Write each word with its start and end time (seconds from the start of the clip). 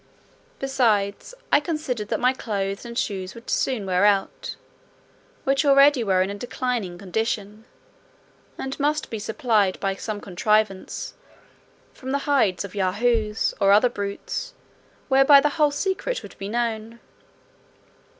Besides, 0.57 1.35
I 1.51 1.59
considered 1.59 2.07
that 2.07 2.19
my 2.19 2.33
clothes 2.33 2.85
and 2.85 2.97
shoes 2.97 3.35
would 3.35 3.51
soon 3.51 3.85
wear 3.85 4.03
out, 4.03 4.55
which 5.43 5.63
already 5.63 6.03
were 6.03 6.23
in 6.23 6.31
a 6.31 6.33
declining 6.33 6.97
condition, 6.97 7.65
and 8.57 8.79
must 8.79 9.11
be 9.11 9.19
supplied 9.19 9.79
by 9.79 9.93
some 9.93 10.19
contrivance 10.19 11.13
from 11.93 12.09
the 12.13 12.25
hides 12.25 12.65
of 12.65 12.73
Yahoos, 12.73 13.53
or 13.59 13.71
other 13.71 13.89
brutes; 13.89 14.55
whereby 15.07 15.39
the 15.39 15.49
whole 15.49 15.69
secret 15.69 16.23
would 16.23 16.35
be 16.39 16.49
known. 16.49 16.99